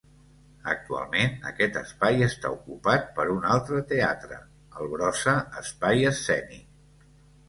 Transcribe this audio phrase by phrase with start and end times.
[0.71, 4.39] Actualment, aquest espai està ocupat per un altre teatre:
[4.79, 7.07] el Brossa Espai Escènic.